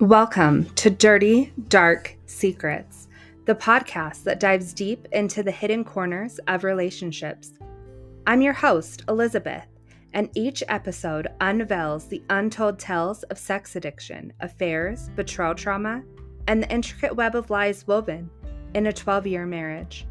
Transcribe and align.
Welcome 0.00 0.66
to 0.76 0.90
Dirty 0.90 1.52
Dark 1.66 2.16
Secrets, 2.24 3.08
the 3.46 3.54
podcast 3.56 4.22
that 4.22 4.38
dives 4.38 4.72
deep 4.72 5.08
into 5.10 5.42
the 5.42 5.50
hidden 5.50 5.82
corners 5.82 6.38
of 6.46 6.62
relationships. 6.62 7.54
I'm 8.24 8.40
your 8.40 8.52
host, 8.52 9.02
Elizabeth, 9.08 9.66
and 10.12 10.30
each 10.36 10.62
episode 10.68 11.26
unveils 11.40 12.06
the 12.06 12.22
untold 12.30 12.78
tales 12.78 13.24
of 13.24 13.38
sex 13.38 13.74
addiction, 13.74 14.32
affairs, 14.38 15.10
betrayal 15.16 15.56
trauma, 15.56 16.04
and 16.46 16.62
the 16.62 16.72
intricate 16.72 17.16
web 17.16 17.34
of 17.34 17.50
lies 17.50 17.84
woven 17.88 18.30
in 18.74 18.86
a 18.86 18.92
12 18.92 19.26
year 19.26 19.46
marriage. 19.46 20.06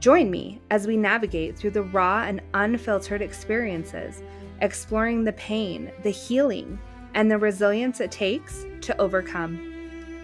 Join 0.00 0.32
me 0.32 0.60
as 0.72 0.88
we 0.88 0.96
navigate 0.96 1.56
through 1.56 1.70
the 1.70 1.82
raw 1.82 2.24
and 2.24 2.42
unfiltered 2.54 3.22
experiences, 3.22 4.20
exploring 4.60 5.22
the 5.22 5.34
pain, 5.34 5.92
the 6.02 6.10
healing, 6.10 6.76
and 7.14 7.30
the 7.30 7.38
resilience 7.38 8.00
it 8.00 8.10
takes 8.10 8.66
to 8.82 8.98
overcome. 9.00 9.68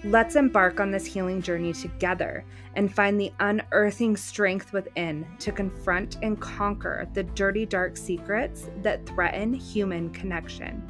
Let's 0.04 0.36
embark 0.36 0.78
on 0.78 0.92
this 0.92 1.04
healing 1.04 1.42
journey 1.42 1.72
together 1.72 2.44
and 2.76 2.94
find 2.94 3.20
the 3.20 3.32
unearthing 3.40 4.16
strength 4.16 4.72
within 4.72 5.26
to 5.40 5.50
confront 5.50 6.18
and 6.22 6.40
conquer 6.40 7.08
the 7.14 7.24
dirty, 7.24 7.66
dark 7.66 7.96
secrets 7.96 8.70
that 8.82 9.04
threaten 9.06 9.52
human 9.52 10.10
connection. 10.10 10.86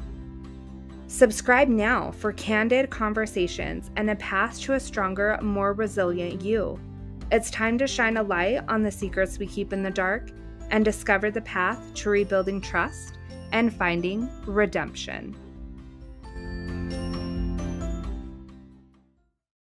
Subscribe 1.07 1.69
now 1.69 2.11
for 2.11 2.33
candid 2.33 2.91
conversations 2.91 3.89
and 3.95 4.11
a 4.11 4.15
path 4.17 4.59
to 4.61 4.73
a 4.73 4.79
stronger, 4.79 5.39
more 5.41 5.73
resilient 5.73 6.43
you. 6.43 6.79
It's 7.31 7.49
time 7.49 7.79
to 7.79 7.87
shine 7.87 8.17
a 8.17 8.23
light 8.23 8.61
on 8.67 8.83
the 8.83 8.91
secrets 8.91 9.39
we 9.39 9.47
keep 9.47 9.73
in 9.73 9.81
the 9.81 9.89
dark 9.89 10.29
and 10.69 10.85
discover 10.85 11.31
the 11.31 11.41
path 11.41 11.93
to 11.95 12.11
rebuilding 12.11 12.61
trust 12.61 13.17
and 13.51 13.73
finding 13.73 14.29
redemption. 14.45 15.35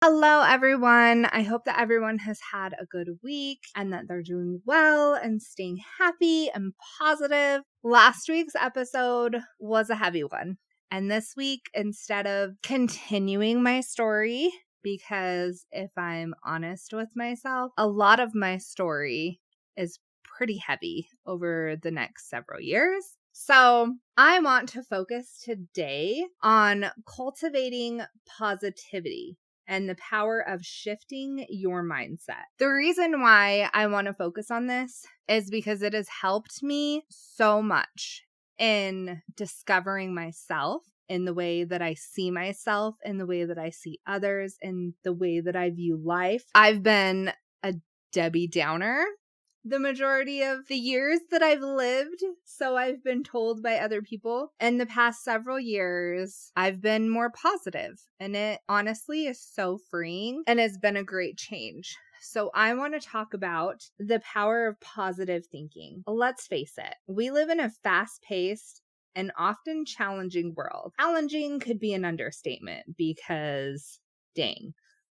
Hello, 0.09 0.41
everyone. 0.41 1.25
I 1.25 1.41
hope 1.41 1.65
that 1.65 1.81
everyone 1.81 2.19
has 2.19 2.39
had 2.53 2.73
a 2.79 2.85
good 2.85 3.09
week 3.21 3.59
and 3.75 3.91
that 3.91 4.07
they're 4.07 4.23
doing 4.23 4.61
well 4.65 5.15
and 5.15 5.41
staying 5.41 5.81
happy 5.99 6.49
and 6.49 6.71
positive. 6.97 7.63
Last 7.83 8.29
week's 8.29 8.55
episode 8.55 9.41
was 9.59 9.89
a 9.89 9.97
heavy 9.97 10.23
one. 10.23 10.59
And 10.89 11.11
this 11.11 11.33
week, 11.35 11.63
instead 11.73 12.25
of 12.25 12.51
continuing 12.63 13.61
my 13.61 13.81
story, 13.81 14.49
because 14.81 15.65
if 15.73 15.91
I'm 15.97 16.33
honest 16.41 16.93
with 16.93 17.09
myself, 17.13 17.73
a 17.77 17.85
lot 17.85 18.21
of 18.21 18.33
my 18.33 18.59
story 18.59 19.41
is 19.75 19.99
pretty 20.23 20.61
heavy 20.65 21.09
over 21.25 21.75
the 21.83 21.91
next 21.91 22.29
several 22.29 22.61
years. 22.61 23.03
So, 23.33 23.95
I 24.15 24.39
want 24.39 24.69
to 24.69 24.83
focus 24.83 25.43
today 25.43 26.25
on 26.41 26.91
cultivating 27.05 28.03
positivity 28.25 29.35
and 29.67 29.89
the 29.89 29.95
power 29.95 30.39
of 30.39 30.63
shifting 30.63 31.45
your 31.49 31.83
mindset. 31.83 32.45
The 32.59 32.67
reason 32.67 33.21
why 33.21 33.69
I 33.73 33.87
want 33.87 34.07
to 34.07 34.13
focus 34.13 34.49
on 34.49 34.67
this 34.67 35.05
is 35.27 35.49
because 35.49 35.81
it 35.81 35.93
has 35.93 36.07
helped 36.21 36.63
me 36.63 37.03
so 37.09 37.61
much 37.61 38.23
in 38.57 39.21
discovering 39.35 40.15
myself 40.15 40.83
in 41.09 41.25
the 41.25 41.33
way 41.33 41.63
that 41.63 41.81
I 41.81 41.93
see 41.93 42.31
myself, 42.31 42.95
in 43.03 43.17
the 43.17 43.25
way 43.25 43.45
that 43.45 43.57
I 43.57 43.69
see 43.69 43.99
others, 44.05 44.57
in 44.61 44.93
the 45.03 45.13
way 45.13 45.39
that 45.39 45.55
I 45.55 45.69
view 45.69 45.99
life. 46.03 46.43
I've 46.53 46.83
been 46.83 47.31
a 47.63 47.75
Debbie 48.11 48.47
Downer 48.47 49.05
the 49.63 49.79
majority 49.79 50.41
of 50.43 50.67
the 50.67 50.75
years 50.75 51.19
that 51.31 51.43
I've 51.43 51.61
lived. 51.61 52.23
So 52.45 52.77
I've 52.77 53.03
been 53.03 53.23
told 53.23 53.61
by 53.61 53.77
other 53.77 54.01
people. 54.01 54.53
In 54.59 54.77
the 54.77 54.85
past 54.85 55.23
several 55.23 55.59
years, 55.59 56.51
I've 56.55 56.81
been 56.81 57.09
more 57.09 57.29
positive, 57.29 57.99
and 58.19 58.35
it 58.35 58.61
honestly 58.69 59.27
is 59.27 59.41
so 59.41 59.77
freeing 59.89 60.43
and 60.47 60.59
has 60.59 60.77
been 60.77 60.97
a 60.97 61.03
great 61.03 61.37
change. 61.37 61.95
So, 62.19 62.49
I 62.55 62.73
want 62.73 62.93
to 62.93 62.99
talk 62.99 63.35
about 63.35 63.83
the 63.99 64.19
power 64.19 64.67
of 64.67 64.79
positive 64.81 65.45
thinking. 65.45 66.03
Let's 66.07 66.47
face 66.47 66.73
it, 66.77 66.95
we 67.05 67.29
live 67.29 67.49
in 67.49 67.59
a 67.59 67.69
fast 67.69 68.23
paced 68.27 68.81
and 69.15 69.31
often 69.37 69.85
challenging 69.85 70.53
world. 70.55 70.93
Challenging 70.99 71.59
could 71.59 71.79
be 71.79 71.93
an 71.93 72.05
understatement 72.05 72.97
because, 72.97 73.99
dang, 74.35 74.73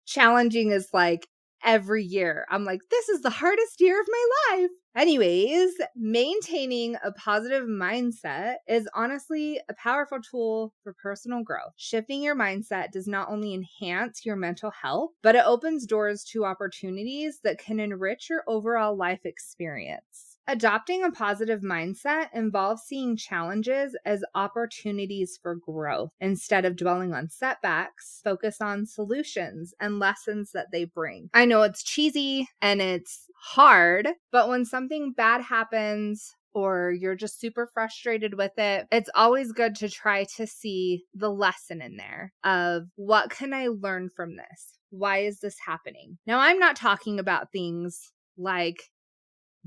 challenging 0.06 0.72
is 0.72 0.88
like 0.92 1.26
every 1.64 2.04
year. 2.04 2.46
I'm 2.50 2.64
like, 2.64 2.80
this 2.90 3.08
is 3.08 3.22
the 3.22 3.30
hardest 3.30 3.80
year 3.80 4.00
of 4.00 4.06
my 4.10 4.56
life. 4.56 4.70
Anyways, 4.96 5.72
maintaining 5.94 6.96
a 7.04 7.12
positive 7.12 7.64
mindset 7.64 8.56
is 8.66 8.88
honestly 8.94 9.60
a 9.68 9.74
powerful 9.74 10.18
tool 10.20 10.72
for 10.82 10.94
personal 11.00 11.44
growth. 11.44 11.72
Shifting 11.76 12.22
your 12.22 12.34
mindset 12.34 12.90
does 12.90 13.06
not 13.06 13.28
only 13.30 13.54
enhance 13.54 14.26
your 14.26 14.36
mental 14.36 14.70
health, 14.70 15.10
but 15.22 15.36
it 15.36 15.44
opens 15.46 15.86
doors 15.86 16.24
to 16.32 16.44
opportunities 16.44 17.40
that 17.44 17.58
can 17.58 17.78
enrich 17.78 18.28
your 18.28 18.42
overall 18.48 18.96
life 18.96 19.24
experience. 19.24 20.29
Adopting 20.50 21.04
a 21.04 21.12
positive 21.12 21.60
mindset 21.60 22.26
involves 22.34 22.82
seeing 22.82 23.16
challenges 23.16 23.96
as 24.04 24.24
opportunities 24.34 25.38
for 25.40 25.54
growth. 25.54 26.10
Instead 26.20 26.64
of 26.64 26.74
dwelling 26.74 27.14
on 27.14 27.28
setbacks, 27.28 28.20
focus 28.24 28.60
on 28.60 28.84
solutions 28.84 29.72
and 29.78 30.00
lessons 30.00 30.50
that 30.50 30.66
they 30.72 30.84
bring. 30.84 31.30
I 31.32 31.44
know 31.44 31.62
it's 31.62 31.84
cheesy 31.84 32.48
and 32.60 32.82
it's 32.82 33.26
hard, 33.40 34.08
but 34.32 34.48
when 34.48 34.64
something 34.64 35.12
bad 35.16 35.40
happens, 35.40 36.34
or 36.52 36.90
you're 36.90 37.14
just 37.14 37.38
super 37.38 37.70
frustrated 37.72 38.34
with 38.36 38.58
it, 38.58 38.88
it's 38.90 39.10
always 39.14 39.52
good 39.52 39.76
to 39.76 39.88
try 39.88 40.24
to 40.36 40.48
see 40.48 41.04
the 41.14 41.30
lesson 41.30 41.80
in 41.80 41.96
there 41.96 42.32
of 42.42 42.88
what 42.96 43.30
can 43.30 43.54
I 43.54 43.68
learn 43.68 44.08
from 44.08 44.34
this? 44.34 44.78
Why 44.90 45.18
is 45.18 45.38
this 45.38 45.58
happening? 45.64 46.18
Now, 46.26 46.40
I'm 46.40 46.58
not 46.58 46.74
talking 46.74 47.20
about 47.20 47.52
things 47.52 48.10
like 48.36 48.90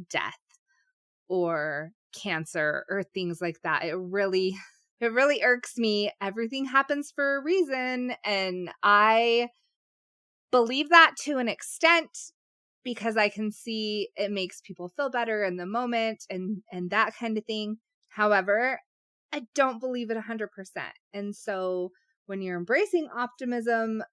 death 0.10 0.36
or 1.34 1.92
cancer 2.14 2.86
or 2.90 3.02
things 3.02 3.42
like 3.42 3.60
that. 3.64 3.84
It 3.84 3.96
really 3.96 4.56
it 5.00 5.12
really 5.12 5.42
irks 5.44 5.78
me. 5.78 6.12
Everything 6.22 6.66
happens 6.66 7.12
for 7.14 7.38
a 7.38 7.44
reason 7.44 8.14
and 8.24 8.70
I 8.84 9.50
believe 10.52 10.90
that 10.90 11.16
to 11.24 11.40
an 11.40 11.50
extent 11.50 12.16
because 12.84 13.18
I 13.18 13.30
can 13.30 13.52
see 13.52 14.10
it 14.16 14.32
makes 14.32 14.62
people 14.62 14.90
feel 14.90 15.10
better 15.10 15.44
in 15.44 15.58
the 15.58 15.66
moment 15.66 16.24
and 16.30 16.62
and 16.72 16.92
that 16.92 17.16
kind 17.18 17.38
of 17.38 17.46
thing. 17.46 17.78
However, 18.10 18.80
I 19.32 19.42
don't 19.56 19.80
believe 19.80 20.12
it 20.12 20.18
100%. 20.18 20.48
And 21.12 21.36
so 21.36 21.90
when 22.28 22.44
you're 22.44 22.58
embracing 22.58 23.10
optimism, 23.16 24.04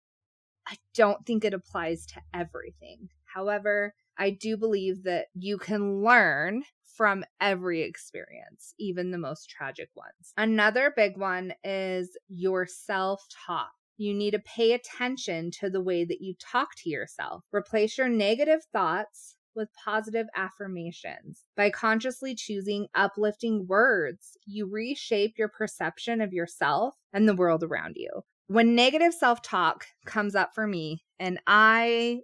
I 0.66 0.76
don't 0.94 1.26
think 1.26 1.44
it 1.44 1.53
applies 1.53 2.06
to 2.06 2.22
everything. 2.32 3.09
However, 3.34 3.92
I 4.20 4.31
do 4.31 4.58
believe 4.58 5.04
that 5.04 5.28
you 5.34 5.56
can 5.56 6.04
learn 6.04 6.62
from 6.94 7.25
every 7.41 7.81
experience, 7.81 8.75
even 8.78 9.10
the 9.10 9.19
most 9.19 9.48
tragic 9.48 9.88
ones. 9.97 10.34
Another 10.36 10.92
big 10.94 11.16
one 11.16 11.54
is 11.64 12.19
your 12.28 12.66
self 12.66 13.25
talk. 13.47 13.70
You 13.97 14.12
need 14.12 14.32
to 14.32 14.38
pay 14.41 14.72
attention 14.72 15.50
to 15.60 15.70
the 15.70 15.80
way 15.80 16.04
that 16.04 16.20
you 16.20 16.34
talk 16.38 16.69
to 16.78 16.91
yourself. 16.91 17.44
Replace 17.53 17.97
your 17.97 18.10
negative 18.10 18.60
thoughts 18.72 19.36
with 19.54 19.70
positive 19.82 20.26
affirmations. 20.36 21.44
By 21.56 21.70
consciously 21.70 22.34
choosing 22.34 22.88
uplifting 22.94 23.66
words, 23.66 24.36
you 24.44 24.69
reshape 24.70 25.38
your 25.38 25.48
perception 25.48 26.20
of 26.20 26.34
yourself 26.34 26.94
and 27.14 27.26
the 27.26 27.34
world 27.34 27.62
around 27.64 27.97
you. 27.97 28.10
When 28.48 28.75
negative 28.75 29.14
self 29.14 29.41
talk 29.41 29.86
comes 30.04 30.34
up 30.34 30.54
for 30.54 30.66
me, 30.66 31.04
and 31.19 31.38
I 31.47 32.20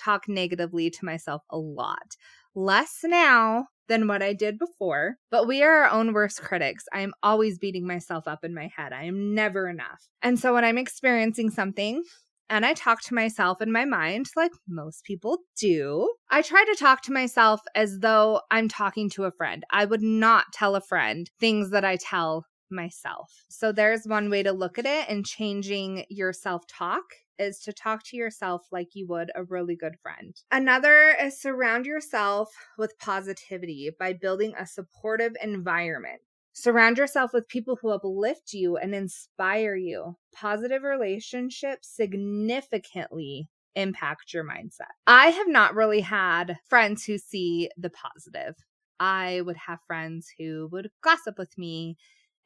talk 0.00 0.28
negatively 0.28 0.90
to 0.90 1.04
myself 1.04 1.42
a 1.50 1.58
lot, 1.58 2.16
less 2.54 3.00
now 3.04 3.66
than 3.88 4.06
what 4.06 4.22
I 4.22 4.32
did 4.32 4.58
before, 4.58 5.16
but 5.30 5.46
we 5.46 5.62
are 5.62 5.84
our 5.84 5.90
own 5.90 6.12
worst 6.12 6.40
critics. 6.40 6.84
I 6.92 7.00
am 7.00 7.12
always 7.22 7.58
beating 7.58 7.86
myself 7.86 8.28
up 8.28 8.44
in 8.44 8.54
my 8.54 8.70
head. 8.74 8.92
I 8.92 9.04
am 9.04 9.34
never 9.34 9.68
enough. 9.68 10.08
And 10.22 10.38
so 10.38 10.54
when 10.54 10.64
I'm 10.64 10.78
experiencing 10.78 11.50
something, 11.50 12.02
and 12.50 12.66
I 12.66 12.74
talk 12.74 13.00
to 13.02 13.14
myself 13.14 13.62
in 13.62 13.70
my 13.70 13.84
mind, 13.84 14.26
like 14.34 14.50
most 14.68 15.04
people 15.04 15.38
do. 15.56 16.12
I 16.30 16.42
try 16.42 16.64
to 16.64 16.76
talk 16.78 17.00
to 17.02 17.12
myself 17.12 17.60
as 17.76 18.00
though 18.00 18.40
I'm 18.50 18.68
talking 18.68 19.08
to 19.10 19.24
a 19.24 19.30
friend. 19.30 19.62
I 19.70 19.84
would 19.84 20.02
not 20.02 20.46
tell 20.52 20.74
a 20.74 20.80
friend 20.80 21.30
things 21.38 21.70
that 21.70 21.84
I 21.84 21.96
tell 21.96 22.44
myself. 22.68 23.44
So 23.48 23.72
there's 23.72 24.04
one 24.04 24.30
way 24.30 24.42
to 24.42 24.52
look 24.52 24.78
at 24.78 24.86
it 24.86 25.08
and 25.08 25.24
changing 25.24 26.04
your 26.08 26.32
self 26.32 26.66
talk 26.66 27.04
is 27.40 27.58
to 27.60 27.72
talk 27.72 28.04
to 28.04 28.16
yourself 28.16 28.66
like 28.70 28.94
you 28.94 29.06
would 29.08 29.32
a 29.34 29.44
really 29.44 29.74
good 29.74 29.96
friend. 30.02 30.36
Another 30.52 31.16
is 31.20 31.40
surround 31.40 31.86
yourself 31.86 32.50
with 32.78 32.98
positivity 32.98 33.90
by 33.98 34.12
building 34.12 34.52
a 34.58 34.66
supportive 34.66 35.32
environment. 35.42 36.20
Surround 36.52 36.98
yourself 36.98 37.32
with 37.32 37.48
people 37.48 37.78
who 37.80 37.90
uplift 37.90 38.52
you 38.52 38.76
and 38.76 38.94
inspire 38.94 39.74
you. 39.74 40.16
Positive 40.34 40.82
relationships 40.82 41.88
significantly 41.88 43.48
impact 43.76 44.34
your 44.34 44.44
mindset. 44.44 44.92
I 45.06 45.28
have 45.28 45.48
not 45.48 45.74
really 45.74 46.00
had 46.00 46.58
friends 46.68 47.04
who 47.04 47.18
see 47.18 47.70
the 47.76 47.90
positive. 47.90 48.56
I 48.98 49.40
would 49.42 49.56
have 49.56 49.78
friends 49.86 50.28
who 50.38 50.68
would 50.72 50.90
gossip 51.02 51.38
with 51.38 51.56
me 51.56 51.96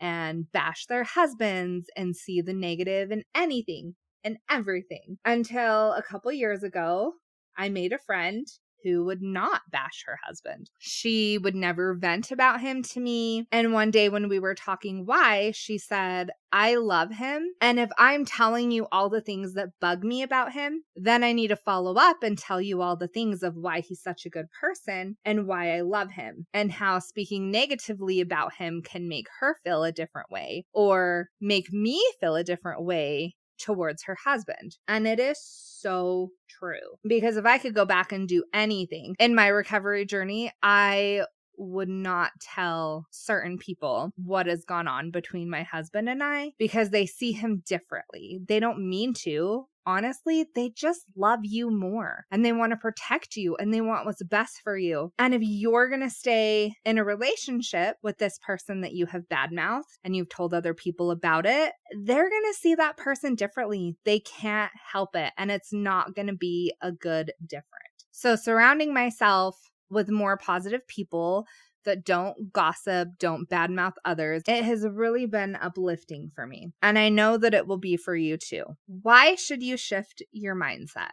and 0.01 0.51
bash 0.53 0.87
their 0.87 1.05
husbands 1.05 1.87
and 1.97 2.15
see 2.15 2.41
the 2.41 2.53
negative 2.53 3.11
in 3.11 3.25
anything 3.35 3.95
in 4.25 4.39
everything 4.51 5.19
until 5.25 5.93
a 5.93 6.03
couple 6.03 6.33
years 6.33 6.63
ago. 6.63 7.13
I 7.57 7.69
made 7.69 7.93
a 7.93 7.99
friend 7.99 8.47
who 8.85 9.05
would 9.05 9.23
not 9.23 9.63
bash 9.71 10.05
her 10.07 10.19
husband. 10.25 10.71
She 10.79 11.39
would 11.39 11.55
never 11.55 11.95
vent 11.95 12.31
about 12.31 12.61
him 12.61 12.83
to 12.83 13.01
me. 13.01 13.47
And 13.51 13.73
one 13.73 13.91
day 13.91 14.09
when 14.09 14.29
we 14.29 14.39
were 14.39 14.55
talking 14.55 15.07
why, 15.07 15.53
she 15.53 15.79
said, 15.79 16.31
I 16.53 16.77
love 16.77 17.11
him. 17.11 17.49
And 17.61 17.81
if 17.81 17.91
I'm 17.99 18.25
telling 18.25 18.71
you 18.71 18.87
all 18.93 19.09
the 19.09 19.23
things 19.23 19.55
that 19.55 19.71
bug 19.81 20.05
me 20.05 20.23
about 20.23 20.53
him, 20.53 20.85
then 20.95 21.25
I 21.25 21.33
need 21.33 21.49
to 21.49 21.57
follow 21.57 21.95
up 21.97 22.23
and 22.23 22.39
tell 22.39 22.61
you 22.61 22.83
all 22.83 22.97
the 22.97 23.09
things 23.09 23.43
of 23.43 23.57
why 23.57 23.81
he's 23.81 24.03
such 24.03 24.27
a 24.27 24.31
good 24.31 24.47
person 24.61 25.17
and 25.25 25.49
why 25.49 25.75
I 25.77 25.81
love 25.81 26.11
him 26.11 26.47
and 26.53 26.71
how 26.71 26.99
speaking 26.99 27.51
negatively 27.51 28.21
about 28.21 28.53
him 28.55 28.83
can 28.83 29.09
make 29.09 29.27
her 29.41 29.57
feel 29.65 29.83
a 29.83 29.93
different 29.93 30.31
way 30.31 30.67
or 30.73 31.31
make 31.41 31.73
me 31.73 32.05
feel 32.21 32.37
a 32.37 32.45
different 32.45 32.85
way 32.85 33.35
towards 33.65 34.05
her 34.05 34.17
husband. 34.23 34.77
And 34.87 35.07
it 35.07 35.19
is 35.19 35.39
so 35.43 36.31
true 36.49 36.99
because 37.07 37.37
if 37.37 37.47
I 37.47 37.59
could 37.59 37.75
go 37.75 37.85
back 37.85 38.13
and 38.13 38.29
do 38.29 38.45
anything 38.53 39.17
in 39.19 39.35
my 39.35 39.49
recovery 39.49 40.05
journey, 40.05 40.53
I 40.63 41.25
would 41.57 41.89
not 41.89 42.33
tell 42.41 43.07
certain 43.11 43.59
people 43.59 44.13
what 44.17 44.47
has 44.47 44.65
gone 44.65 44.89
on 44.89 45.11
between 45.11 45.49
my 45.49 45.63
husband 45.63 46.09
and 46.09 46.23
I 46.23 46.53
because 46.59 46.91
they 46.91 47.07
see 47.07 47.33
him 47.33 47.63
differently. 47.67 48.41
They 48.47 48.61
don't 48.61 48.89
mean 48.89 49.15
to, 49.23 49.67
honestly, 49.87 50.47
they 50.55 50.71
just 50.71 51.05
love 51.17 51.41
you 51.43 51.71
more 51.71 52.25
and 52.31 52.45
they 52.45 52.53
want 52.53 52.73
to 52.73 52.77
protect 52.77 53.37
you 53.37 53.57
and 53.57 53.73
they 53.73 53.81
want 53.81 54.07
what's 54.07 54.23
best 54.23 54.61
for 54.63 54.77
you. 54.77 55.13
And 55.19 55.35
if 55.35 55.43
you're 55.43 55.89
going 55.89 56.01
to 56.03 56.11
stay 56.11 56.75
in 56.85 56.99
a 56.99 57.05
relationship 57.05 57.97
with 58.03 58.19
this 58.19 58.39
person 58.45 58.81
that 58.83 58.93
you 58.93 59.07
have 59.07 59.29
badmouthed 59.29 59.99
and 60.03 60.15
you've 60.15 60.29
told 60.29 60.55
other 60.55 60.75
people 60.75 61.11
about 61.11 61.47
it, 61.47 61.73
they're 62.03 62.29
going 62.29 62.53
to 62.53 62.59
see 62.59 62.75
that 62.75 62.97
person 62.97 63.35
differently. 63.35 63.97
They 64.05 64.21
can't 64.21 64.73
help 64.93 65.17
it. 65.17 65.33
And 65.37 65.51
it's 65.51 65.73
not 65.73 66.15
going 66.15 66.29
to 66.29 66.37
be 66.37 66.75
a 66.81 66.93
good 66.93 67.33
different. 67.47 67.69
So 68.11 68.37
surrounding 68.37 68.95
myself 68.95 69.57
with 69.91 70.11
more 70.11 70.37
positive 70.37 70.87
people 70.87 71.47
that 71.85 72.05
don't 72.05 72.53
gossip, 72.53 73.11
don't 73.19 73.49
badmouth 73.49 73.95
others. 74.05 74.43
It 74.47 74.65
has 74.65 74.87
really 74.87 75.27
been 75.27 75.57
uplifting 75.57 76.31
for 76.35 76.47
me. 76.47 76.73
And 76.83 76.99
I 76.99 77.09
know 77.09 77.37
that 77.39 77.55
it 77.55 77.67
will 77.67 77.79
be 77.79 77.97
for 77.97 78.17
you 78.17 78.37
too. 78.37 78.65
Why 78.87 79.35
should 79.35 79.63
you 79.63 79.77
shift 79.77 80.23
your 80.33 80.55
mindset? 80.55 81.11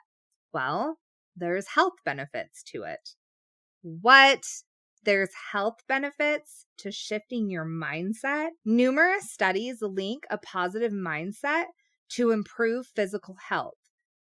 Well, 0.53 0.97
there's 1.35 1.67
health 1.67 1.95
benefits 2.05 2.63
to 2.71 2.83
it. 2.83 3.15
What? 3.81 4.43
There's 5.03 5.31
health 5.51 5.79
benefits 5.87 6.65
to 6.77 6.91
shifting 6.91 7.49
your 7.49 7.65
mindset. 7.65 8.49
Numerous 8.65 9.31
studies 9.31 9.81
link 9.81 10.25
a 10.29 10.37
positive 10.37 10.91
mindset 10.91 11.65
to 12.09 12.31
improve 12.31 12.85
physical 12.85 13.35
health. 13.49 13.73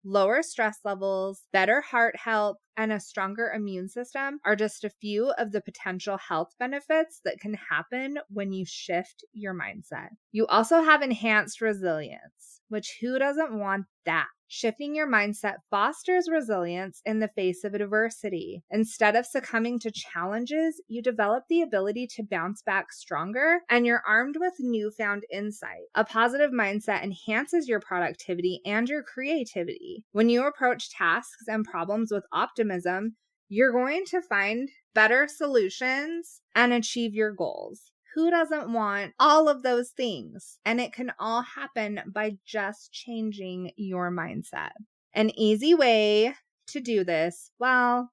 Lower 0.04 0.42
stress 0.42 0.78
levels, 0.84 1.46
better 1.52 1.80
heart 1.80 2.16
health, 2.16 2.56
and 2.76 2.92
a 2.92 2.98
stronger 2.98 3.52
immune 3.54 3.88
system 3.88 4.40
are 4.44 4.56
just 4.56 4.82
a 4.82 4.90
few 4.90 5.30
of 5.38 5.52
the 5.52 5.60
potential 5.60 6.16
health 6.16 6.54
benefits 6.58 7.20
that 7.24 7.38
can 7.38 7.54
happen 7.54 8.18
when 8.28 8.52
you 8.52 8.64
shift 8.66 9.24
your 9.32 9.54
mindset. 9.54 10.08
You 10.32 10.46
also 10.46 10.82
have 10.82 11.02
enhanced 11.02 11.60
resilience, 11.60 12.60
which 12.68 12.98
who 13.00 13.18
doesn't 13.18 13.56
want 13.56 13.86
that? 14.04 14.26
Shifting 14.54 14.94
your 14.94 15.10
mindset 15.10 15.54
fosters 15.70 16.28
resilience 16.30 17.00
in 17.06 17.20
the 17.20 17.28
face 17.28 17.64
of 17.64 17.72
adversity. 17.72 18.62
Instead 18.70 19.16
of 19.16 19.24
succumbing 19.24 19.78
to 19.78 19.90
challenges, 19.90 20.78
you 20.88 21.00
develop 21.00 21.44
the 21.48 21.62
ability 21.62 22.06
to 22.16 22.22
bounce 22.22 22.60
back 22.60 22.92
stronger 22.92 23.60
and 23.70 23.86
you're 23.86 24.02
armed 24.06 24.36
with 24.38 24.52
newfound 24.58 25.24
insight. 25.32 25.88
A 25.94 26.04
positive 26.04 26.50
mindset 26.50 27.02
enhances 27.02 27.66
your 27.66 27.80
productivity 27.80 28.60
and 28.66 28.90
your 28.90 29.02
creativity. 29.02 30.04
When 30.12 30.28
you 30.28 30.46
approach 30.46 30.90
tasks 30.90 31.44
and 31.46 31.64
problems 31.64 32.12
with 32.12 32.24
optimism, 32.30 33.16
you're 33.48 33.72
going 33.72 34.04
to 34.08 34.20
find 34.20 34.68
better 34.94 35.28
solutions 35.28 36.42
and 36.54 36.74
achieve 36.74 37.14
your 37.14 37.32
goals. 37.32 37.91
Who 38.14 38.30
doesn't 38.30 38.72
want 38.72 39.12
all 39.18 39.48
of 39.48 39.62
those 39.62 39.90
things? 39.90 40.58
And 40.64 40.80
it 40.80 40.92
can 40.92 41.12
all 41.18 41.42
happen 41.42 42.00
by 42.12 42.36
just 42.44 42.92
changing 42.92 43.72
your 43.76 44.10
mindset. 44.10 44.72
An 45.14 45.30
easy 45.38 45.74
way 45.74 46.34
to 46.68 46.80
do 46.80 47.04
this, 47.04 47.50
well, 47.58 48.10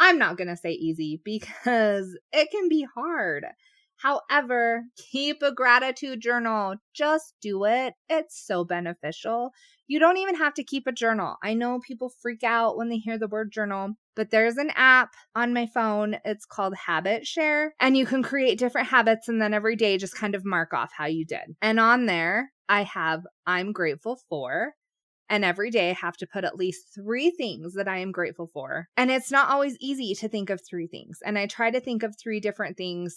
I'm 0.00 0.18
not 0.18 0.36
going 0.36 0.48
to 0.48 0.56
say 0.56 0.70
easy 0.70 1.20
because 1.24 2.16
it 2.32 2.50
can 2.50 2.68
be 2.68 2.86
hard. 2.94 3.46
However, 3.96 4.84
keep 4.96 5.42
a 5.42 5.52
gratitude 5.52 6.20
journal. 6.20 6.74
Just 6.92 7.34
do 7.40 7.64
it. 7.66 7.94
It's 8.08 8.44
so 8.44 8.64
beneficial. 8.64 9.52
You 9.86 10.00
don't 10.00 10.16
even 10.16 10.34
have 10.34 10.54
to 10.54 10.64
keep 10.64 10.88
a 10.88 10.92
journal. 10.92 11.36
I 11.42 11.54
know 11.54 11.78
people 11.78 12.12
freak 12.20 12.42
out 12.42 12.76
when 12.76 12.88
they 12.88 12.96
hear 12.96 13.16
the 13.16 13.28
word 13.28 13.52
journal, 13.52 13.96
but 14.14 14.30
there's 14.30 14.56
an 14.56 14.70
app 14.74 15.14
on 15.34 15.52
my 15.52 15.66
phone. 15.66 16.16
It's 16.24 16.44
called 16.44 16.74
Habit 16.74 17.26
Share, 17.26 17.74
and 17.80 17.96
you 17.96 18.06
can 18.06 18.22
create 18.22 18.58
different 18.58 18.88
habits 18.88 19.28
and 19.28 19.40
then 19.40 19.54
every 19.54 19.76
day 19.76 19.98
just 19.98 20.16
kind 20.16 20.34
of 20.34 20.44
mark 20.44 20.72
off 20.72 20.92
how 20.96 21.06
you 21.06 21.24
did. 21.24 21.56
And 21.60 21.80
on 21.80 22.06
there, 22.06 22.52
I 22.68 22.84
have 22.84 23.22
I'm 23.46 23.72
grateful 23.72 24.20
for. 24.28 24.74
And 25.28 25.46
every 25.46 25.70
day 25.70 25.88
I 25.88 25.94
have 25.94 26.16
to 26.18 26.26
put 26.26 26.44
at 26.44 26.56
least 26.56 26.88
three 26.94 27.30
things 27.30 27.72
that 27.74 27.88
I 27.88 27.98
am 27.98 28.12
grateful 28.12 28.46
for. 28.46 28.88
And 28.98 29.10
it's 29.10 29.30
not 29.30 29.48
always 29.48 29.78
easy 29.80 30.14
to 30.16 30.28
think 30.28 30.50
of 30.50 30.60
three 30.60 30.86
things. 30.86 31.20
And 31.24 31.38
I 31.38 31.46
try 31.46 31.70
to 31.70 31.80
think 31.80 32.02
of 32.02 32.14
three 32.18 32.38
different 32.38 32.76
things 32.76 33.16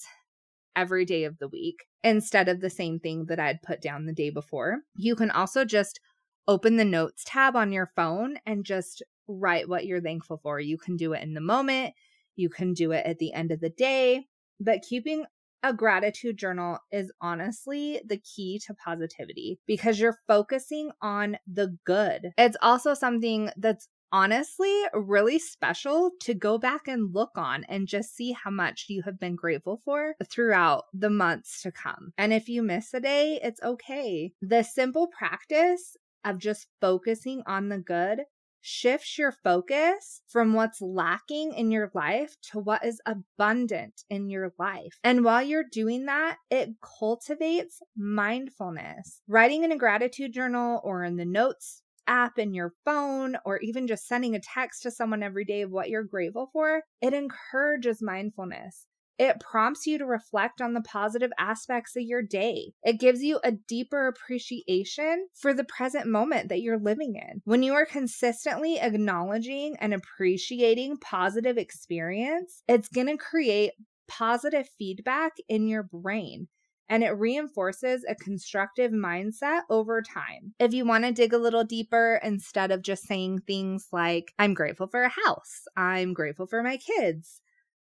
every 0.75 1.03
day 1.03 1.25
of 1.25 1.37
the 1.39 1.47
week 1.47 1.85
instead 2.03 2.47
of 2.47 2.61
the 2.61 2.69
same 2.69 2.99
thing 2.99 3.25
that 3.25 3.39
I'd 3.39 3.61
put 3.63 3.81
down 3.81 4.05
the 4.05 4.13
day 4.13 4.29
before. 4.29 4.79
You 4.95 5.15
can 5.15 5.31
also 5.31 5.65
just 5.65 5.99
open 6.47 6.77
the 6.77 6.85
notes 6.85 7.23
tab 7.25 7.55
on 7.55 7.71
your 7.71 7.87
phone 7.95 8.37
and 8.45 8.63
just 8.63 9.03
write 9.27 9.69
what 9.69 9.85
you're 9.85 10.01
thankful 10.01 10.39
for. 10.41 10.59
You 10.59 10.77
can 10.77 10.97
do 10.97 11.13
it 11.13 11.23
in 11.23 11.33
the 11.33 11.41
moment, 11.41 11.93
you 12.35 12.49
can 12.49 12.73
do 12.73 12.91
it 12.91 13.05
at 13.05 13.19
the 13.19 13.33
end 13.33 13.51
of 13.51 13.59
the 13.59 13.69
day, 13.69 14.27
but 14.59 14.81
keeping 14.81 15.25
a 15.63 15.73
gratitude 15.73 16.37
journal 16.37 16.77
is 16.91 17.11
honestly 17.21 17.99
the 18.05 18.17
key 18.17 18.61
to 18.67 18.73
positivity 18.75 19.59
because 19.65 19.99
you're 19.99 20.19
focusing 20.27 20.91
on 21.01 21.37
the 21.51 21.75
good. 21.85 22.33
It's 22.37 22.57
also 22.61 22.93
something 22.93 23.49
that's 23.57 23.87
honestly 24.11 24.83
really 24.93 25.39
special 25.39 26.11
to 26.21 26.33
go 26.33 26.57
back 26.59 26.87
and 26.87 27.13
look 27.13 27.31
on 27.35 27.63
and 27.65 27.87
just 27.87 28.15
see 28.15 28.31
how 28.31 28.51
much 28.51 28.85
you 28.89 29.01
have 29.03 29.19
been 29.19 29.35
grateful 29.35 29.81
for 29.83 30.15
throughout 30.29 30.85
the 30.93 31.09
months 31.09 31.63
to 31.63 31.71
come. 31.71 32.13
And 32.17 32.31
if 32.31 32.47
you 32.47 32.61
miss 32.61 32.93
a 32.93 32.99
day, 32.99 33.39
it's 33.43 33.61
okay. 33.63 34.31
The 34.41 34.63
simple 34.63 35.07
practice 35.07 35.97
of 36.23 36.37
just 36.37 36.67
focusing 36.79 37.41
on 37.45 37.69
the 37.69 37.79
good 37.79 38.21
shifts 38.67 39.15
your 39.19 39.31
focus 39.31 40.23
from 40.27 40.53
what's 40.53 40.81
lacking 40.81 41.53
in 41.53 41.69
your 41.69 41.91
life 41.93 42.35
to 42.41 42.57
what 42.57 42.83
is 42.83 42.99
abundant 43.05 44.03
in 44.09 44.27
your 44.27 44.51
life. 44.57 44.97
And 45.03 45.23
while 45.23 45.43
you're 45.43 45.65
doing 45.71 46.05
that, 46.05 46.37
it 46.49 46.71
cultivates 46.99 47.79
mindfulness. 47.95 49.21
Writing 49.27 49.63
in 49.63 49.71
a 49.71 49.77
gratitude 49.77 50.33
journal 50.33 50.81
or 50.83 51.03
in 51.03 51.15
the 51.15 51.25
notes 51.25 51.83
app 52.07 52.39
in 52.39 52.55
your 52.55 52.73
phone 52.83 53.37
or 53.45 53.59
even 53.59 53.85
just 53.85 54.07
sending 54.07 54.33
a 54.33 54.39
text 54.39 54.81
to 54.81 54.89
someone 54.89 55.21
every 55.21 55.45
day 55.45 55.61
of 55.61 55.69
what 55.69 55.89
you're 55.89 56.03
grateful 56.03 56.49
for, 56.51 56.81
it 57.01 57.13
encourages 57.13 58.01
mindfulness. 58.01 58.87
It 59.17 59.39
prompts 59.39 59.87
you 59.87 59.97
to 59.97 60.05
reflect 60.05 60.61
on 60.61 60.73
the 60.73 60.81
positive 60.81 61.31
aspects 61.39 61.95
of 61.95 62.03
your 62.03 62.21
day. 62.21 62.73
It 62.83 62.99
gives 62.99 63.21
you 63.21 63.39
a 63.43 63.51
deeper 63.51 64.07
appreciation 64.07 65.27
for 65.33 65.53
the 65.53 65.63
present 65.63 66.07
moment 66.07 66.49
that 66.49 66.61
you're 66.61 66.79
living 66.79 67.15
in. 67.15 67.41
When 67.45 67.63
you 67.63 67.73
are 67.73 67.85
consistently 67.85 68.79
acknowledging 68.79 69.75
and 69.79 69.93
appreciating 69.93 70.97
positive 70.97 71.57
experience, 71.57 72.61
it's 72.67 72.89
going 72.89 73.07
to 73.07 73.17
create 73.17 73.71
positive 74.07 74.67
feedback 74.77 75.33
in 75.47 75.67
your 75.67 75.83
brain 75.83 76.47
and 76.89 77.03
it 77.03 77.17
reinforces 77.17 78.05
a 78.07 78.15
constructive 78.15 78.91
mindset 78.91 79.61
over 79.69 80.01
time. 80.01 80.53
If 80.59 80.73
you 80.73 80.85
want 80.85 81.03
to 81.03 81.11
dig 81.11 81.33
a 81.33 81.37
little 81.37 81.63
deeper, 81.63 82.19
instead 82.23 82.71
of 82.71 82.83
just 82.83 83.07
saying 83.07 83.39
things 83.39 83.87
like, 83.91 84.33
I'm 84.37 84.53
grateful 84.53 84.87
for 84.87 85.03
a 85.03 85.11
house, 85.25 85.63
I'm 85.75 86.13
grateful 86.13 86.47
for 86.47 86.61
my 86.61 86.77
kids, 86.77 87.41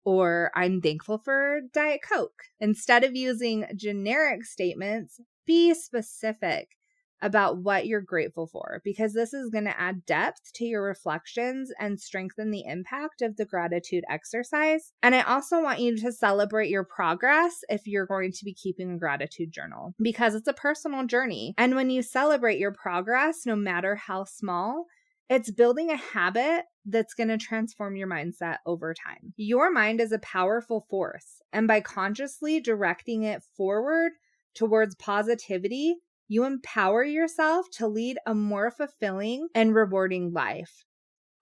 or 0.05 0.51
I'm 0.55 0.81
thankful 0.81 1.19
for 1.19 1.61
Diet 1.73 2.01
Coke. 2.07 2.45
Instead 2.61 3.05
of 3.05 3.17
using 3.17 3.67
generic 3.75 4.45
statements, 4.45 5.21
be 5.47 5.75
specific 5.75 6.77
about 7.25 7.57
what 7.57 7.87
you're 7.87 8.03
grateful 8.03 8.47
for 8.47 8.83
because 8.85 9.15
this 9.15 9.33
is 9.33 9.49
going 9.49 9.65
to 9.65 9.81
add 9.81 10.05
depth 10.05 10.53
to 10.53 10.65
your 10.65 10.83
reflections 10.83 11.73
and 11.81 11.99
strengthen 11.99 12.51
the 12.51 12.65
impact 12.67 13.23
of 13.23 13.37
the 13.37 13.47
gratitude 13.47 14.05
exercise. 14.11 14.93
And 15.03 15.15
I 15.15 15.23
also 15.23 15.63
want 15.63 15.81
you 15.81 15.97
to 15.97 16.13
celebrate 16.13 16.69
your 16.69 16.85
progress 16.85 17.65
if 17.71 17.87
you're 17.87 18.07
going 18.07 18.33
to 18.33 18.45
be 18.45 18.53
keeping 18.53 18.93
a 18.93 18.99
gratitude 18.99 19.53
journal 19.53 19.95
because 20.01 20.35
it's 20.35 20.49
a 20.49 20.53
personal 20.53 21.07
journey. 21.07 21.55
And 21.57 21.75
when 21.75 21.89
you 21.89 22.03
celebrate 22.03 22.59
your 22.59 22.73
progress, 22.73 23.47
no 23.47 23.57
matter 23.57 23.97
how 23.97 24.25
small, 24.25 24.85
it's 25.29 25.51
building 25.51 25.91
a 25.91 25.97
habit 25.97 26.65
that's 26.87 27.15
going 27.15 27.29
to 27.29 27.39
transform 27.39 27.97
your 27.97 28.09
mindset 28.09 28.59
over 28.67 28.95
time. 28.95 29.33
Your 29.37 29.73
mind 29.73 30.01
is 30.01 30.13
a 30.13 30.19
powerful 30.19 30.87
force, 30.91 31.41
and 31.53 31.67
by 31.67 31.81
consciously 31.81 32.61
directing 32.61 33.23
it 33.23 33.43
forward 33.57 34.13
towards 34.55 34.95
positivity, 34.97 35.97
you 36.29 36.45
empower 36.45 37.05
yourself 37.05 37.67
to 37.73 37.87
lead 37.87 38.19
a 38.27 38.35
more 38.35 38.71
fulfilling 38.71 39.49
and 39.55 39.75
rewarding 39.75 40.33
life. 40.33 40.85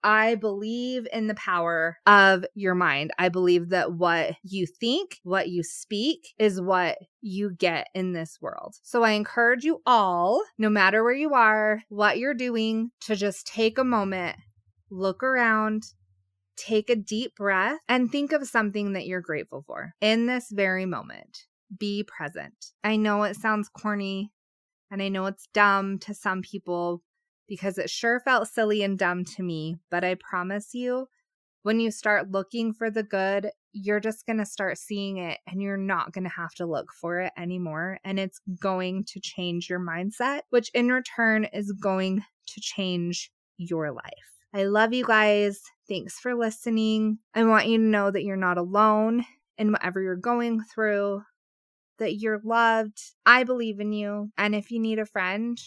I 0.03 0.35
believe 0.35 1.07
in 1.11 1.27
the 1.27 1.35
power 1.35 1.97
of 2.05 2.45
your 2.55 2.75
mind. 2.75 3.11
I 3.17 3.29
believe 3.29 3.69
that 3.69 3.93
what 3.93 4.35
you 4.43 4.65
think, 4.67 5.19
what 5.23 5.49
you 5.49 5.63
speak, 5.63 6.33
is 6.37 6.59
what 6.59 6.97
you 7.21 7.51
get 7.51 7.87
in 7.95 8.13
this 8.13 8.37
world. 8.41 8.75
So 8.83 9.03
I 9.03 9.11
encourage 9.11 9.63
you 9.63 9.81
all, 9.85 10.43
no 10.57 10.69
matter 10.69 11.03
where 11.03 11.13
you 11.13 11.33
are, 11.33 11.81
what 11.89 12.17
you're 12.17 12.33
doing, 12.33 12.91
to 13.01 13.15
just 13.15 13.47
take 13.47 13.77
a 13.77 13.83
moment, 13.83 14.37
look 14.89 15.23
around, 15.23 15.83
take 16.57 16.89
a 16.89 16.95
deep 16.95 17.35
breath, 17.35 17.79
and 17.87 18.11
think 18.11 18.31
of 18.31 18.47
something 18.47 18.93
that 18.93 19.05
you're 19.05 19.21
grateful 19.21 19.63
for 19.65 19.93
in 20.01 20.25
this 20.25 20.47
very 20.51 20.85
moment. 20.85 21.45
Be 21.79 22.03
present. 22.03 22.53
I 22.83 22.97
know 22.97 23.23
it 23.23 23.35
sounds 23.35 23.69
corny 23.69 24.31
and 24.91 25.01
I 25.01 25.09
know 25.09 25.25
it's 25.25 25.47
dumb 25.55 25.97
to 25.99 26.13
some 26.13 26.43
people, 26.43 27.01
because 27.47 27.77
it 27.77 27.89
sure 27.89 28.19
felt 28.19 28.47
silly 28.47 28.83
and 28.83 28.97
dumb 28.97 29.25
to 29.25 29.43
me. 29.43 29.77
But 29.89 30.03
I 30.03 30.15
promise 30.15 30.73
you, 30.73 31.07
when 31.63 31.79
you 31.79 31.91
start 31.91 32.31
looking 32.31 32.73
for 32.73 32.89
the 32.89 33.03
good, 33.03 33.49
you're 33.71 33.99
just 33.99 34.25
going 34.25 34.37
to 34.37 34.45
start 34.45 34.77
seeing 34.77 35.17
it 35.17 35.39
and 35.47 35.61
you're 35.61 35.77
not 35.77 36.11
going 36.11 36.25
to 36.25 36.29
have 36.29 36.53
to 36.55 36.65
look 36.65 36.91
for 36.93 37.21
it 37.21 37.33
anymore. 37.37 37.99
And 38.03 38.19
it's 38.19 38.39
going 38.59 39.05
to 39.05 39.19
change 39.19 39.69
your 39.69 39.79
mindset, 39.79 40.41
which 40.49 40.69
in 40.73 40.89
return 40.89 41.45
is 41.45 41.71
going 41.71 42.23
to 42.47 42.61
change 42.61 43.31
your 43.57 43.91
life. 43.91 44.03
I 44.53 44.65
love 44.65 44.93
you 44.93 45.05
guys. 45.05 45.61
Thanks 45.87 46.19
for 46.19 46.35
listening. 46.35 47.17
I 47.33 47.43
want 47.45 47.67
you 47.67 47.77
to 47.77 47.83
know 47.83 48.11
that 48.11 48.23
you're 48.23 48.35
not 48.35 48.57
alone 48.57 49.25
in 49.57 49.71
whatever 49.71 50.01
you're 50.01 50.15
going 50.15 50.61
through, 50.61 51.23
that 51.97 52.15
you're 52.15 52.41
loved. 52.43 52.99
I 53.25 53.43
believe 53.43 53.79
in 53.79 53.93
you. 53.93 54.31
And 54.37 54.53
if 54.53 54.69
you 54.69 54.79
need 54.79 54.99
a 54.99 55.05
friend, 55.05 55.57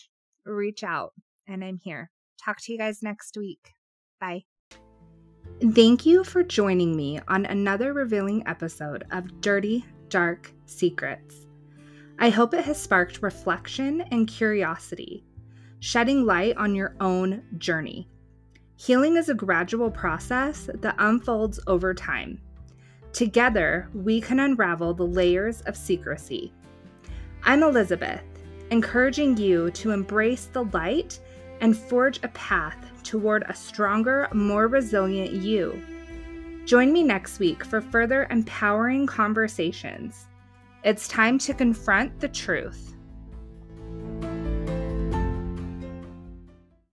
reach 0.45 0.85
out 0.85 1.13
and 1.49 1.65
I'm 1.65 1.79
here. 1.83 2.11
Talk 2.43 2.61
to 2.63 2.73
you 2.73 2.79
guys 2.79 3.03
next 3.03 3.37
week. 3.37 3.73
Bye. 4.21 4.45
Thank 5.73 6.05
you 6.05 6.25
for 6.25 6.43
joining 6.43 6.97
me 6.97 7.21
on 7.29 7.47
another 7.47 7.93
revealing 7.93 8.43
episode 8.47 9.05
of 9.11 9.41
Dirty 9.41 9.85
Dark 10.09 10.53
Secrets. 10.67 11.47
I 12.19 12.31
hope 12.31 12.55
it 12.55 12.65
has 12.65 12.81
sparked 12.81 13.23
reflection 13.23 14.03
and 14.11 14.29
curiosity, 14.29 15.25
shedding 15.81 16.25
light 16.25 16.57
on 16.57 16.75
your 16.75 16.95
own 17.01 17.43
journey. 17.59 18.09
Healing 18.77 19.17
is 19.17 19.29
a 19.29 19.35
gradual 19.35 19.91
process 19.91 20.69
that 20.75 20.97
unfolds 20.99 21.61
over 21.67 21.95
time. 21.95 22.41
Together, 23.13 23.89
we 23.95 24.21
can 24.21 24.41
unravel 24.41 24.93
the 24.93 25.07
layers 25.07 25.63
of 25.63 25.77
secrecy. 25.77 26.53
I'm 27.45 27.63
Elizabeth, 27.63 28.25
encouraging 28.71 29.39
you 29.39 29.71
to 29.71 29.93
embrace 29.93 30.47
the 30.53 30.65
light 30.65 31.21
and 31.61 31.77
forge 31.77 32.19
a 32.23 32.29
path 32.29 32.77
toward 33.03 33.45
a 33.49 33.55
stronger, 33.55 34.29
more 34.33 34.67
resilient 34.67 35.33
you. 35.33 35.81
Join 36.65 36.93
me 36.93 37.05
next 37.05 37.39
week 37.39 37.65
for 37.65 37.81
further 37.81 38.27
empowering 38.31 39.07
conversations. 39.07 40.27
It's 40.83 41.07
time 41.07 41.39
to 41.39 41.55
confront 41.55 42.19
the 42.19 42.29
truth. 42.29 42.96